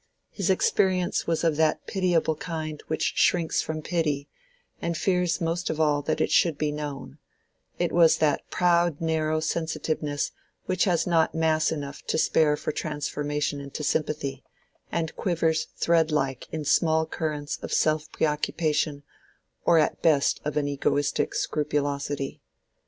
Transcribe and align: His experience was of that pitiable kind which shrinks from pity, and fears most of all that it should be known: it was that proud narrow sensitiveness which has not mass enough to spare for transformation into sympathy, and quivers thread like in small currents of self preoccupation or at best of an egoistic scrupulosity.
His 0.31 0.49
experience 0.49 1.27
was 1.27 1.43
of 1.43 1.57
that 1.57 1.85
pitiable 1.85 2.33
kind 2.35 2.81
which 2.87 3.13
shrinks 3.17 3.61
from 3.61 3.83
pity, 3.83 4.27
and 4.81 4.97
fears 4.97 5.39
most 5.39 5.69
of 5.69 5.79
all 5.79 6.01
that 6.01 6.19
it 6.19 6.31
should 6.31 6.57
be 6.57 6.71
known: 6.71 7.19
it 7.77 7.91
was 7.91 8.17
that 8.17 8.49
proud 8.49 8.99
narrow 8.99 9.39
sensitiveness 9.39 10.31
which 10.65 10.85
has 10.85 11.05
not 11.05 11.35
mass 11.35 11.71
enough 11.71 12.01
to 12.07 12.17
spare 12.17 12.57
for 12.57 12.71
transformation 12.71 13.61
into 13.61 13.83
sympathy, 13.83 14.43
and 14.91 15.15
quivers 15.15 15.65
thread 15.77 16.09
like 16.11 16.47
in 16.51 16.65
small 16.65 17.05
currents 17.05 17.57
of 17.61 17.71
self 17.71 18.11
preoccupation 18.11 19.03
or 19.65 19.77
at 19.77 20.01
best 20.01 20.41
of 20.43 20.57
an 20.57 20.67
egoistic 20.67 21.35
scrupulosity. 21.35 22.41